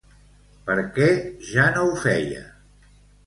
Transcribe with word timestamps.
Per 0.69 0.77
què 0.95 1.09
ja 1.51 1.67
no 1.75 1.85
ho 1.89 1.93
feia? 2.07 2.41